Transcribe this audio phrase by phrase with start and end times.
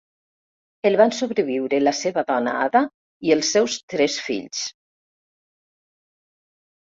[0.89, 2.81] El van sobreviure la seva dona, Ada
[3.29, 4.65] i els seus tres fills.